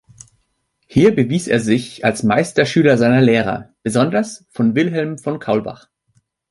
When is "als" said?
2.03-2.23